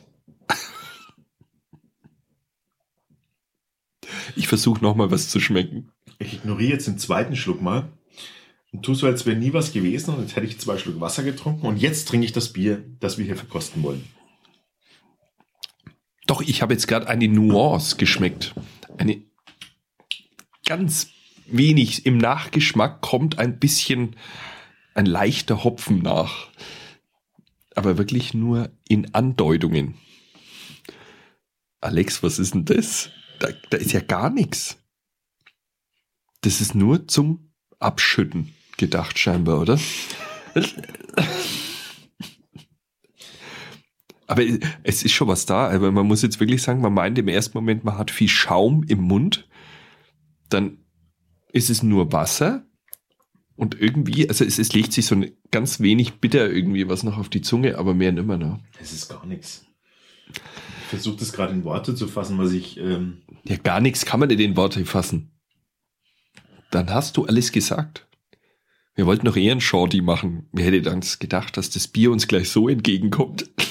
Ich 4.37 4.49
versuche 4.49 4.83
nochmal 4.83 5.11
was 5.11 5.29
zu 5.29 5.41
schmecken. 5.41 5.91
Ich 6.19 6.35
ignoriere 6.35 6.73
jetzt 6.73 6.87
den 6.87 6.99
zweiten 6.99 7.37
Schluck 7.37 7.63
mal 7.63 7.93
und 8.73 8.85
tu 8.85 8.95
so, 8.95 9.07
als 9.07 9.27
wäre 9.27 9.37
nie 9.37 9.53
was 9.53 9.73
gewesen 9.73 10.15
und 10.15 10.23
jetzt 10.23 10.37
hätte 10.37 10.47
ich 10.47 10.59
zwei 10.59 10.79
Schluck 10.79 11.01
Wasser 11.01 11.23
getrunken 11.23 11.67
und 11.67 11.77
jetzt 11.77 12.09
trinke 12.09 12.27
ich 12.27 12.33
das 12.33 12.53
Bier, 12.53 12.85
das 13.01 13.19
wir 13.19 13.25
hier 13.25 13.37
verkosten 13.37 13.83
wollen. 13.83 14.05
Doch, 16.27 16.41
ich 16.41 16.63
habe 16.63 16.73
jetzt 16.73 16.89
gerade 16.89 17.07
eine 17.07 17.29
Nuance 17.29 17.97
geschmeckt. 17.97 18.55
Eine 18.97 19.23
ganz 20.65 21.09
wenig 21.47 22.07
im 22.07 22.19
Nachgeschmack 22.19 23.01
kommt 23.03 23.39
ein 23.39 23.59
bisschen 23.59 24.17
ein 24.95 25.07
leichter 25.07 25.65
Hopfen 25.65 25.99
nach. 25.99 26.49
Aber 27.75 27.99
wirklich 27.99 28.35
nur 28.35 28.71
in 28.89 29.15
Andeutungen. 29.15 29.95
Alex, 31.81 32.23
was 32.23 32.39
ist 32.39 32.55
denn 32.55 32.65
das? 32.65 33.11
Da, 33.41 33.49
da 33.71 33.77
ist 33.77 33.93
ja 33.93 34.01
gar 34.01 34.31
nichts. 34.31 34.79
Das 36.41 36.61
ist 36.61 36.75
nur 36.75 37.09
zum 37.09 37.53
Abschütten 37.79 38.55
gedacht, 38.77 39.19
scheinbar, 39.19 39.61
oder? 39.61 39.79
Aber 44.27 44.43
es 44.83 45.03
ist 45.03 45.13
schon 45.13 45.29
was 45.29 45.47
da. 45.47 45.71
Aber 45.71 45.93
man 45.93 46.07
muss 46.07 46.23
jetzt 46.23 46.41
wirklich 46.41 46.63
sagen, 46.63 46.81
man 46.81 46.95
meint 46.95 47.19
im 47.19 47.29
ersten 47.29 47.57
Moment, 47.57 47.85
man 47.85 47.99
hat 47.99 48.11
viel 48.11 48.29
Schaum 48.29 48.83
im 48.85 49.01
Mund. 49.01 49.49
Dann 50.49 50.79
ist 51.53 51.71
es 51.71 51.83
nur 51.83 52.13
Wasser. 52.13 52.67
Und 53.57 53.81
irgendwie, 53.81 54.29
also 54.29 54.45
es, 54.45 54.59
es 54.59 54.73
legt 54.73 54.93
sich 54.93 55.07
so 55.07 55.15
ein 55.15 55.31
ganz 55.51 55.81
wenig 55.81 56.15
bitter 56.15 56.51
irgendwie 56.51 56.89
was 56.89 57.05
noch 57.05 57.19
auf 57.19 57.29
die 57.29 57.41
Zunge, 57.41 57.79
aber 57.79 57.95
mehr 57.95 58.13
nimmer 58.13 58.37
noch. 58.37 58.59
Das 58.79 58.93
ist 58.93 59.09
gar 59.09 59.25
nichts. 59.27 59.65
Ich 60.29 60.41
versuche 60.89 61.19
das 61.19 61.33
gerade 61.33 61.53
in 61.53 61.65
Worte 61.65 61.95
zu 61.95 62.09
fassen, 62.09 62.39
was 62.39 62.53
ich. 62.53 62.79
Ähm 62.79 63.23
Ja, 63.45 63.57
gar 63.57 63.81
nichts 63.81 64.05
kann 64.05 64.21
man 64.21 64.31
in 64.31 64.57
Worte 64.57 64.85
fassen. 64.85 65.31
Dann 66.71 66.91
hast 66.91 67.17
du 67.17 67.25
alles 67.25 67.53
gesagt. 67.53 68.07
Wir 68.97 69.07
wollten 69.07 69.27
noch 69.27 69.37
eher 69.37 69.53
ein 69.53 69.61
Shorty 69.61 70.01
machen. 70.01 70.49
Wer 70.53 70.67
hätte 70.67 70.83
dann 70.83 71.05
gedacht, 71.19 71.57
dass 71.57 71.71
das 71.71 71.89
Bier 71.89 72.13
uns 72.13 72.29
gleich 72.29 72.51
so 72.51 72.69
entgegenkommt? 72.69 73.51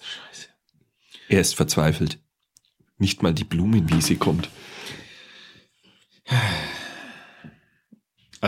Scheiße. 0.00 0.48
Er 1.28 1.40
ist 1.40 1.54
verzweifelt. 1.54 2.18
Nicht 2.98 3.22
mal 3.22 3.34
die 3.34 3.44
Blumenwiese 3.44 4.16
kommt. 4.16 4.50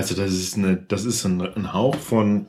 Also 0.05 0.23
das 0.23 0.35
ist 0.35 0.59
eine, 0.59 0.77
das 0.77 1.07
ist 1.07 1.25
ein, 1.25 1.41
ein 1.41 1.73
Hauch 1.73 1.97
von 1.97 2.47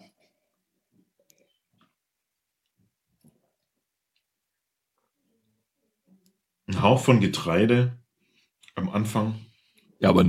ein 6.68 6.82
Hauch 6.82 7.00
von 7.00 7.22
Getreide 7.22 7.98
am 8.76 8.90
Anfang. 8.90 9.36
Ja, 10.00 10.10
aber, 10.10 10.26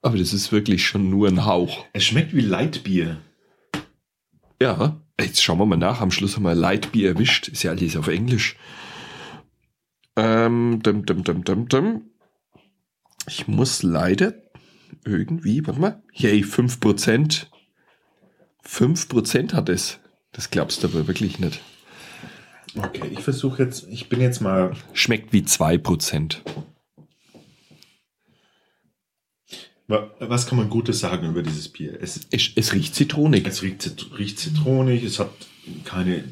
aber 0.00 0.16
das 0.16 0.32
ist 0.32 0.50
wirklich 0.50 0.86
schon 0.86 1.10
nur 1.10 1.28
ein 1.28 1.44
Hauch. 1.44 1.84
Es 1.92 2.06
schmeckt 2.06 2.34
wie 2.34 2.40
Leitbier. 2.40 3.20
Ja, 4.62 4.98
jetzt 5.20 5.42
schauen 5.42 5.58
wir 5.58 5.66
mal 5.66 5.76
nach. 5.76 6.00
Am 6.00 6.10
Schluss 6.10 6.36
haben 6.36 6.44
wir 6.44 6.54
Lightbier 6.54 7.10
erwischt. 7.10 7.48
Ist 7.48 7.64
ja 7.64 7.72
alles 7.72 7.96
auf 7.96 8.08
Englisch. 8.08 8.56
Ähm, 10.16 10.80
dum, 10.82 11.04
dum, 11.04 11.22
dum, 11.22 11.44
dum, 11.44 11.68
dum. 11.68 12.10
Ich 13.26 13.46
muss 13.46 13.82
leider 13.82 14.32
irgendwie, 15.04 15.66
warte 15.66 15.80
mal, 15.80 16.02
yay, 16.12 16.42
5%. 16.42 17.46
5% 18.66 19.52
hat 19.54 19.68
es. 19.68 19.98
Das 20.32 20.50
glaubst 20.50 20.82
du 20.82 20.88
aber 20.88 21.06
wirklich 21.08 21.38
nicht. 21.40 21.60
Okay, 22.76 23.08
ich 23.10 23.20
versuche 23.20 23.64
jetzt, 23.64 23.86
ich 23.88 24.08
bin 24.08 24.20
jetzt 24.20 24.40
mal. 24.40 24.72
Schmeckt 24.92 25.32
wie 25.32 25.40
2%. 25.42 26.36
wa- 29.88 30.10
Was 30.20 30.46
kann 30.46 30.58
man 30.58 30.70
Gutes 30.70 31.00
sagen 31.00 31.28
über 31.28 31.42
dieses 31.42 31.68
Bier? 31.68 31.98
Es, 32.00 32.20
Es, 32.30 32.50
es 32.54 32.72
riecht 32.74 32.94
zitronig. 32.94 33.46
es 33.46 33.62
riecht, 33.62 34.06
riecht 34.18 34.38
zitronig, 34.38 35.02
es 35.02 35.18
hat 35.18 35.32
keine 35.84 36.24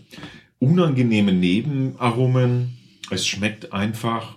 unangenehmen 0.60 1.40
Nebenaromen. 1.40 2.76
Es 3.10 3.26
schmeckt 3.26 3.72
einfach. 3.72 4.36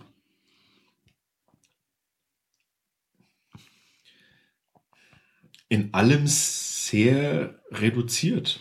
In 5.71 5.93
allem 5.93 6.27
sehr 6.27 7.61
reduziert. 7.71 8.59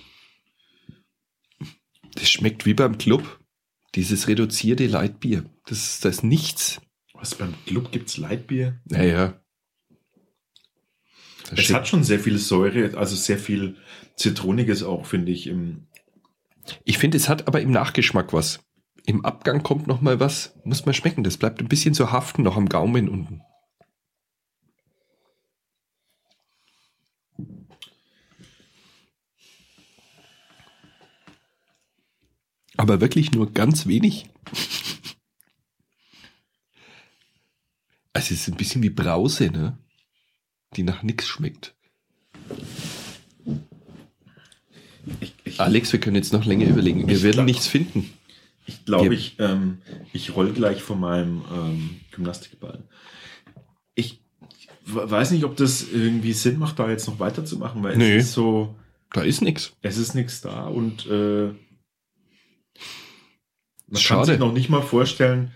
Das 2.14 2.31
schmeckt 2.31 2.67
wie 2.67 2.75
beim 2.75 2.99
Club. 2.99 3.40
Dieses 3.97 4.29
reduzierte 4.29 4.87
Leitbier. 4.87 5.45
Das, 5.67 5.99
das 5.99 6.19
ist 6.19 6.23
nichts. 6.23 6.81
Was 7.12 7.35
beim 7.35 7.52
Club 7.67 7.90
gibt's 7.90 8.17
Leitbier? 8.17 8.81
Naja. 8.85 9.43
Das 11.50 11.59
Es 11.59 11.75
hat 11.75 11.88
schon 11.88 12.05
sehr 12.05 12.21
viel 12.21 12.38
Säure, 12.38 12.97
also 12.97 13.17
sehr 13.17 13.40
viel 13.40 13.76
Zitroniges 14.14 14.85
auch, 14.85 15.05
finde 15.05 15.33
ich. 15.33 15.49
Im, 15.49 15.88
Ich 16.85 16.99
finde, 16.99 17.17
es 17.17 17.29
hat 17.29 17.49
aber 17.49 17.61
im 17.61 17.73
Nachgeschmack 17.73 18.33
was. 18.33 18.61
Im 19.05 19.25
Abgang 19.25 19.64
kommt 19.64 19.88
noch 19.88 20.00
mal 20.00 20.21
was. 20.21 20.55
Muss 20.62 20.87
man 20.87 20.95
schmecken. 20.95 21.25
Das 21.25 21.38
bleibt 21.38 21.61
ein 21.61 21.67
bisschen 21.67 21.93
so 21.93 22.12
haften 22.12 22.45
noch 22.45 22.57
am 22.57 22.69
Gaumen 22.69 23.09
unten. 23.09 23.43
Aber 32.80 33.02
wirklich 33.02 33.32
nur 33.32 33.52
ganz 33.52 33.87
wenig. 33.87 34.25
Also 38.14 38.32
es 38.34 38.40
ist 38.42 38.49
ein 38.49 38.56
bisschen 38.56 38.82
wie 38.82 38.88
Brause, 38.88 39.50
ne? 39.50 39.76
Die 40.76 40.82
nach 40.82 41.02
nichts 41.02 41.28
schmeckt. 41.28 41.75
ich 45.20 45.34
ich, 45.44 45.60
Alex, 45.60 45.92
wir 45.92 46.00
können 46.00 46.16
jetzt 46.16 46.32
noch 46.32 46.46
länger 46.46 46.66
überlegen. 46.68 47.06
Wir 47.06 47.22
werden 47.22 47.32
glaub- 47.34 47.46
nichts 47.46 47.66
finden. 47.66 48.10
ich 48.64 48.82
glaube, 48.87 49.14
ich, 49.14 49.37
ähm, 49.38 49.82
ich 50.14 50.34
roll 50.34 50.52
gleich 50.54 50.82
von 50.82 51.00
meinem 51.00 51.42
ähm, 51.52 52.00
Gymnastikball. 52.12 52.82
Ich 53.94 54.22
weiß 54.87 55.32
nicht, 55.32 55.44
ob 55.44 55.56
das 55.56 55.82
irgendwie 55.82 56.32
Sinn 56.32 56.58
macht, 56.58 56.78
da 56.78 56.88
jetzt 56.88 57.06
noch 57.06 57.18
weiterzumachen, 57.18 57.82
weil 57.82 57.99
Nee. 57.99 58.16
es 58.16 58.26
ist 58.28 58.32
so, 58.32 58.75
Da 59.12 59.20
ist 59.20 59.42
nichts. 59.42 59.72
es 59.82 59.99
ist 59.99 60.14
nichts 60.14 60.40
da 60.40 60.64
und 60.66 61.04
äh, 61.06 61.50
man 63.87 63.95
kann 63.95 64.00
Schade. 64.03 64.27
sich 64.33 64.39
noch 64.39 64.53
nicht 64.53 64.69
mal 64.71 64.83
vorstellen. 64.83 65.53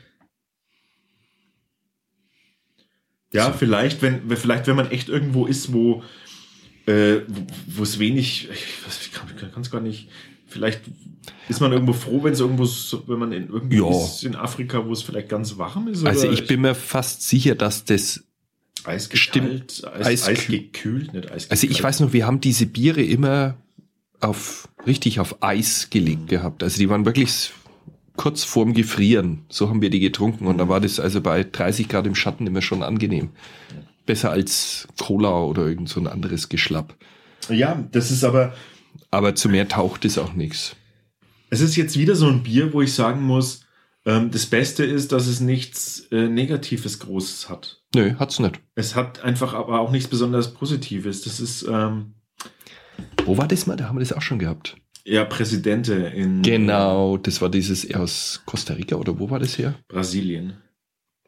Ja, 3.32 3.46
So. 3.52 3.58
vielleicht, 3.58 4.00
wenn, 4.02 4.28
vielleicht, 4.36 4.66
wenn 4.66 4.76
man 4.76 4.90
echt 4.90 5.08
irgendwo 5.08 5.46
ist, 5.46 5.72
wo 5.72 6.02
äh, 6.86 7.22
wo- 7.66 7.82
es 7.82 7.98
wenig, 7.98 8.48
ich, 8.50 8.86
weiß, 8.86 9.00
ich 9.06 9.12
kann 9.12 9.60
es 9.62 9.70
gar 9.70 9.80
nicht. 9.80 10.08
Vielleicht 10.46 10.82
ist 11.48 11.60
man 11.60 11.72
irgendwo 11.72 11.94
froh, 11.94 12.22
wenn 12.22 12.32
es 12.34 12.40
irgendwo, 12.40 12.64
wenn 13.08 13.18
man 13.18 13.32
in 13.32 13.48
irgendwo 13.48 13.90
Ja. 13.90 14.04
ist 14.04 14.22
in 14.22 14.36
Afrika, 14.36 14.86
wo 14.86 14.92
es 14.92 15.02
vielleicht 15.02 15.28
ganz 15.30 15.56
warm 15.56 15.88
ist. 15.88 16.04
Also 16.04 16.30
ich 16.30 16.46
bin 16.46 16.60
mir 16.60 16.74
fast 16.74 17.22
sicher, 17.22 17.54
dass 17.54 17.84
das 17.84 18.22
eisgekalt, 18.84 19.72
stimmt. 19.72 19.84
Eis, 19.86 20.28
Eiskühl- 20.28 20.30
eisgekühlt, 20.32 21.12
nicht 21.14 21.24
eisgekalt. 21.32 21.50
Also 21.50 21.66
ich 21.66 21.82
weiß 21.82 22.00
noch, 22.00 22.12
wir 22.12 22.26
haben 22.26 22.40
diese 22.40 22.66
Biere 22.66 23.02
immer 23.02 23.56
auf 24.24 24.68
richtig 24.86 25.20
auf 25.20 25.42
Eis 25.42 25.88
gelegt 25.90 26.28
gehabt. 26.28 26.62
Also 26.62 26.78
die 26.78 26.88
waren 26.88 27.04
wirklich 27.04 27.52
kurz 28.16 28.44
vorm 28.44 28.74
Gefrieren. 28.74 29.44
So 29.48 29.68
haben 29.68 29.82
wir 29.82 29.90
die 29.90 30.00
getrunken 30.00 30.46
und 30.46 30.58
da 30.58 30.68
war 30.68 30.80
das 30.80 31.00
also 31.00 31.20
bei 31.20 31.44
30 31.44 31.88
Grad 31.88 32.06
im 32.06 32.14
Schatten 32.14 32.46
immer 32.46 32.62
schon 32.62 32.82
angenehm. 32.82 33.30
Besser 34.06 34.30
als 34.30 34.86
Cola 35.00 35.42
oder 35.42 35.66
irgend 35.66 35.88
so 35.88 36.00
ein 36.00 36.06
anderes 36.06 36.48
Geschlapp. 36.48 36.94
Ja, 37.48 37.82
das 37.92 38.10
ist 38.10 38.24
aber, 38.24 38.54
Aber 39.10 39.34
zu 39.34 39.48
mehr 39.48 39.68
taucht 39.68 40.04
es 40.04 40.18
auch 40.18 40.34
nichts. 40.34 40.76
es 41.50 41.60
ist 41.60 41.76
jetzt 41.76 41.98
wieder 41.98 42.14
so 42.14 42.26
ein 42.28 42.42
Bier, 42.42 42.72
wo 42.72 42.82
ich 42.82 42.92
sagen 42.92 43.22
muss, 43.22 43.64
ähm, 44.06 44.30
das 44.30 44.46
Beste 44.46 44.84
ist, 44.84 45.12
dass 45.12 45.26
es 45.26 45.40
nichts 45.40 46.06
äh, 46.10 46.28
Negatives 46.28 46.98
Großes 46.98 47.48
hat. 47.48 47.82
Nö, 47.94 48.14
hat's 48.18 48.38
nicht. 48.38 48.60
Es 48.74 48.94
hat 48.94 49.22
einfach 49.22 49.54
aber 49.54 49.80
auch 49.80 49.90
nichts 49.90 50.08
besonders 50.08 50.52
Positives. 50.54 51.22
Das 51.22 51.40
ist 51.40 51.66
ähm, 51.68 52.14
Wo 53.24 53.38
war 53.38 53.48
das 53.48 53.66
mal? 53.66 53.76
Da 53.76 53.88
haben 53.88 53.96
wir 53.96 54.00
das 54.00 54.12
auch 54.12 54.22
schon 54.22 54.38
gehabt. 54.38 54.76
ja 55.04 55.24
Präsidente 55.24 55.94
in 55.94 56.42
Genau, 56.42 57.16
das 57.16 57.40
war 57.40 57.50
dieses 57.50 57.92
aus 57.94 58.42
Costa 58.46 58.74
Rica 58.74 58.96
oder 58.96 59.18
wo 59.18 59.30
war 59.30 59.38
das 59.38 59.58
her? 59.58 59.74
Brasilien. 59.88 60.54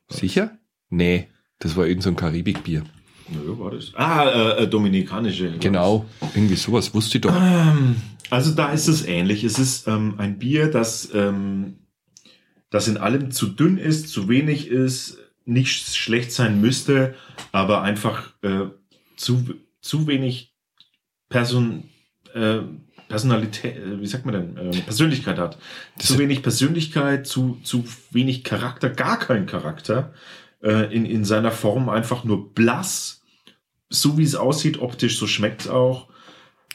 Sicher? 0.08 0.58
Nee, 0.88 1.28
das 1.58 1.76
war 1.76 1.86
irgend 1.86 2.02
so 2.02 2.10
ein 2.10 2.16
Karibikbier. 2.16 2.84
Nö, 3.28 3.58
war 3.58 3.72
das? 3.72 3.92
Ah, 3.94 4.28
äh, 4.28 4.62
äh, 4.62 4.68
dominikanische. 4.68 5.58
Genau, 5.58 6.06
irgendwie 6.34 6.54
sowas 6.54 6.94
wusste 6.94 7.18
ich 7.18 7.22
doch. 7.22 7.34
Ähm, 7.34 7.96
also 8.30 8.52
da 8.52 8.72
ist 8.72 8.88
es 8.88 9.04
ähnlich. 9.04 9.42
Es 9.42 9.58
ist 9.58 9.88
ähm, 9.88 10.14
ein 10.18 10.38
Bier, 10.38 10.70
das, 10.70 11.10
ähm, 11.12 11.78
das 12.70 12.88
in 12.88 12.96
allem 12.96 13.30
zu 13.30 13.48
dünn 13.48 13.78
ist, 13.78 14.08
zu 14.08 14.28
wenig 14.28 14.68
ist, 14.68 15.18
nicht 15.44 15.94
schlecht 15.96 16.32
sein 16.32 16.60
müsste, 16.60 17.14
aber 17.52 17.82
einfach 17.82 18.34
äh, 18.42 18.66
zu, 19.16 19.54
zu 19.80 20.06
wenig 20.06 20.55
Person, 21.28 21.90
äh, 22.34 22.58
Personalität, 23.08 23.76
äh, 23.76 24.00
wie 24.00 24.06
sagt 24.06 24.26
man 24.26 24.34
denn, 24.34 24.56
äh, 24.56 24.80
Persönlichkeit 24.82 25.38
hat. 25.38 25.58
Das- 25.96 26.06
zu 26.08 26.18
wenig 26.18 26.42
Persönlichkeit, 26.42 27.26
zu, 27.26 27.58
zu 27.62 27.84
wenig 28.10 28.44
Charakter, 28.44 28.90
gar 28.90 29.18
kein 29.18 29.46
Charakter. 29.46 30.12
Äh, 30.62 30.94
in, 30.94 31.04
in 31.04 31.24
seiner 31.24 31.50
Form 31.52 31.88
einfach 31.88 32.24
nur 32.24 32.52
blass. 32.54 33.22
So 33.88 34.18
wie 34.18 34.24
es 34.24 34.34
aussieht, 34.34 34.80
optisch, 34.80 35.18
so 35.18 35.26
schmeckt 35.26 35.62
es 35.62 35.68
auch. 35.68 36.08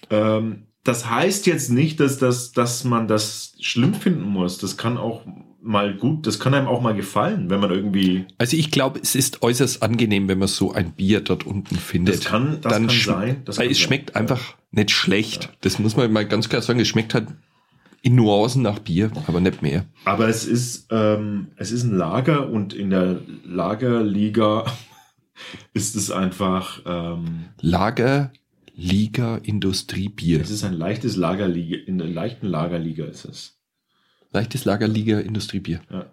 Ähm, 0.09 0.67
das 0.83 1.09
heißt 1.09 1.45
jetzt 1.47 1.69
nicht, 1.69 1.99
dass, 1.99 2.17
das, 2.17 2.51
dass 2.53 2.83
man 2.83 3.07
das 3.07 3.55
schlimm 3.59 3.93
finden 3.93 4.23
muss. 4.23 4.57
Das 4.59 4.77
kann 4.77 4.97
auch 4.97 5.25
mal 5.61 5.93
gut, 5.95 6.27
das 6.27 6.39
kann 6.39 6.53
einem 6.53 6.67
auch 6.67 6.81
mal 6.81 6.93
gefallen, 6.95 7.49
wenn 7.49 7.59
man 7.59 7.71
irgendwie. 7.71 8.25
Also 8.37 8.57
ich 8.57 8.71
glaube, 8.71 8.99
es 9.01 9.15
ist 9.15 9.41
äußerst 9.41 9.83
angenehm, 9.83 10.27
wenn 10.27 10.39
man 10.39 10.47
so 10.47 10.71
ein 10.71 10.91
Bier 10.91 11.21
dort 11.21 11.45
unten 11.45 11.75
findet. 11.75 12.15
Das 12.15 12.25
kann, 12.25 12.59
das 12.61 12.73
Dann 12.73 12.87
kann 12.87 12.97
sein. 12.97 13.41
Das 13.45 13.57
Weil 13.57 13.65
kann 13.65 13.71
es 13.71 13.77
sein. 13.77 13.87
schmeckt 13.87 14.15
einfach 14.15 14.55
nicht 14.71 14.91
schlecht. 14.91 15.49
Das 15.61 15.79
muss 15.79 15.95
man 15.95 16.11
mal 16.11 16.25
ganz 16.25 16.49
klar 16.49 16.61
sagen. 16.61 16.79
Es 16.79 16.87
schmeckt 16.87 17.13
halt 17.13 17.27
in 18.01 18.15
Nuancen 18.15 18.63
nach 18.63 18.79
Bier, 18.79 19.11
aber 19.27 19.39
nicht 19.39 19.61
mehr. 19.61 19.85
Aber 20.05 20.27
es 20.27 20.45
ist, 20.45 20.87
ähm, 20.89 21.47
es 21.55 21.71
ist 21.71 21.83
ein 21.83 21.95
Lager 21.95 22.49
und 22.49 22.73
in 22.73 22.89
der 22.89 23.19
Lagerliga 23.45 24.65
ist 25.73 25.95
es 25.95 26.09
einfach, 26.09 26.81
ähm, 26.85 27.45
Lager, 27.59 28.31
Liga, 28.73 29.37
Industriebier. 29.37 30.41
es 30.41 30.49
ist 30.49 30.63
ein 30.63 30.73
leichtes 30.73 31.15
Lagerliga, 31.15 31.77
in 31.85 31.99
der 31.99 32.07
leichten 32.07 32.47
Lagerliga 32.47 33.05
ist 33.05 33.25
es. 33.25 33.60
Leichtes 34.31 34.65
Lager, 34.65 34.87
Liga, 34.87 35.19
Industriebier. 35.19 35.81
Ja. 35.89 36.05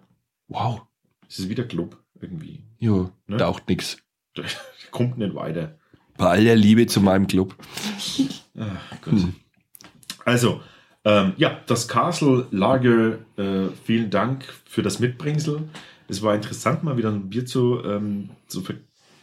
Wow. 0.47 0.81
Es 1.27 1.39
ist 1.39 1.49
wieder 1.49 1.63
Club 1.63 1.97
irgendwie. 2.19 2.59
Jo, 2.79 3.11
Ne? 3.27 3.37
taucht 3.37 3.67
nix. 3.69 3.97
Kommt 4.91 5.17
nicht 5.17 5.35
weiter. 5.35 5.77
Bei 6.17 6.27
aller 6.31 6.55
Liebe 6.55 6.85
zu 6.87 7.01
meinem 7.01 7.27
Club. 7.27 7.55
Ach. 8.59 9.05
Hm. 9.05 9.35
Also, 10.25 10.61
ähm, 11.05 11.33
ja, 11.37 11.61
das 11.65 11.87
Castle 11.87 12.47
Lager, 12.51 13.19
äh, 13.37 13.69
vielen 13.83 14.09
Dank 14.09 14.43
für 14.65 14.81
das 14.81 14.99
Mitbringsel. 14.99 15.69
Es 16.09 16.21
war 16.21 16.35
interessant, 16.35 16.83
mal 16.83 16.97
wieder 16.97 17.09
ein 17.09 17.29
Bier 17.29 17.45
zu, 17.45 17.81
ähm, 17.85 18.31
zu 18.47 18.63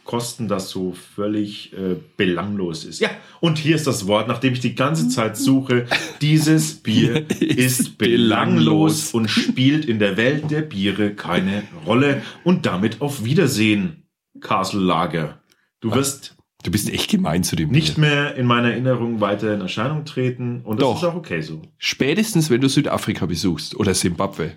verkosten, 0.07 0.47
das 0.47 0.69
so 0.69 0.93
völlig 0.93 1.73
äh, 1.73 1.97
belanglos 2.15 2.85
ist. 2.85 2.99
Ja, 3.01 3.09
und 3.41 3.57
hier 3.57 3.75
ist 3.75 3.87
das 3.87 4.07
Wort, 4.07 4.29
nachdem 4.29 4.53
ich 4.53 4.61
die 4.61 4.73
ganze 4.73 5.09
Zeit 5.09 5.35
suche. 5.35 5.85
Dieses 6.21 6.75
Bier 6.75 7.29
ist 7.41 7.97
belanglos 7.97 9.13
und 9.13 9.27
spielt 9.27 9.85
in 9.85 9.99
der 9.99 10.15
Welt 10.15 10.49
der 10.49 10.61
Biere 10.61 11.13
keine 11.13 11.63
Rolle. 11.85 12.21
Und 12.45 12.65
damit 12.65 13.01
auf 13.01 13.25
Wiedersehen, 13.25 14.03
Castle 14.39 14.79
Lager. 14.81 15.41
Du 15.81 15.93
wirst 15.93 16.35
Du 16.63 16.71
bist 16.71 16.91
echt 16.91 17.11
gemein 17.11 17.43
zu 17.43 17.55
dem 17.55 17.69
nicht 17.69 17.95
Bier. 17.95 18.05
mehr 18.05 18.35
in 18.35 18.45
meiner 18.47 18.71
Erinnerung 18.71 19.21
weiter 19.21 19.53
in 19.53 19.61
Erscheinung 19.61 20.05
treten 20.05 20.61
und 20.63 20.81
das 20.81 20.87
Doch. 20.87 20.97
ist 20.97 21.03
auch 21.03 21.15
okay 21.15 21.41
so. 21.41 21.61
Spätestens, 21.77 22.49
wenn 22.49 22.61
du 22.61 22.67
Südafrika 22.67 23.25
besuchst 23.25 23.75
oder 23.75 23.93
Simbabwe. 23.93 24.53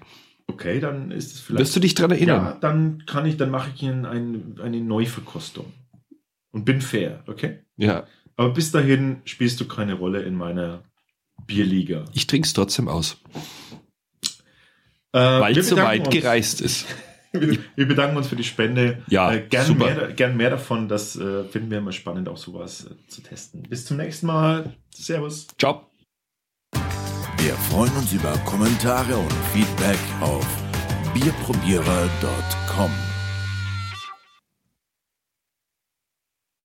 Okay, 0.51 0.81
dann 0.81 1.11
ist 1.11 1.33
es 1.35 1.41
vielleicht. 1.41 1.61
Wirst 1.61 1.77
du 1.77 1.81
dich 1.81 1.95
dran 1.95 2.11
erinnern? 2.11 2.45
ja, 2.45 2.59
dann 2.61 3.05
kann 3.07 3.25
ich, 3.27 3.37
dann 3.37 3.51
mache 3.51 3.71
ich 3.75 3.83
Ihnen 3.83 4.05
ein, 4.07 4.57
eine 4.63 4.81
Neuverkostung 4.81 5.73
und 6.53 6.65
bin 6.65 6.81
fair, 6.81 7.23
okay? 7.27 7.61
Ja. 7.77 8.05
Aber 8.37 8.51
bis 8.53 8.71
dahin 8.73 9.23
spielst 9.25 9.61
du 9.61 9.67
keine 9.69 9.95
Rolle 9.95 10.23
in 10.23 10.35
meiner 10.35 10.83
Bierliga. 11.47 12.05
Ich 12.13 12.27
trink's 12.27 12.53
trotzdem 12.53 12.89
aus, 12.89 13.19
Äh, 15.13 15.19
weil 15.19 15.59
es 15.59 15.69
so 15.69 15.77
weit 15.77 16.07
uns- 16.07 16.15
gereist 16.15 16.61
ist. 16.61 16.87
Wir 17.33 17.59
wir 17.77 17.87
bedanken 17.87 18.17
uns 18.17 18.27
für 18.27 18.35
die 18.35 18.43
Spende. 18.43 19.05
Ja, 19.07 19.33
äh, 19.33 19.47
gern, 19.49 19.65
super. 19.65 19.85
mehr, 19.95 20.13
gern 20.15 20.37
mehr 20.37 20.51
davon. 20.51 20.89
Das 20.89 21.15
äh, 21.15 21.45
finden 21.45 21.71
wir 21.71 21.79
immer 21.79 21.93
spannend, 21.93 22.29
auch 22.29 22.37
sowas 22.37 22.87
äh, 22.87 23.07
zu 23.07 23.23
testen. 23.23 23.63
Bis 23.63 23.85
zum 23.87 23.99
nächsten 23.99 24.27
Mal. 24.27 24.75
Servus. 24.93 25.47
Ciao. 25.57 25.90
Wir 27.43 27.55
freuen 27.55 27.97
uns 27.97 28.13
über 28.13 28.37
Kommentare 28.45 29.17
und 29.17 29.33
Feedback 29.51 29.99
auf 30.21 30.47
bierprobierer.com. 31.15 33.10